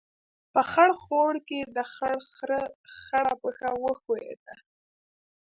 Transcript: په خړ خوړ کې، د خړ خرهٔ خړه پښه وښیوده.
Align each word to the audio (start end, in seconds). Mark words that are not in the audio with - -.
په 0.53 0.61
خړ 0.71 0.89
خوړ 1.03 1.33
کې، 1.47 1.59
د 1.75 1.77
خړ 1.93 2.15
خرهٔ 2.35 2.63
خړه 3.01 3.31
پښه 3.41 3.69
وښیوده. 3.83 4.55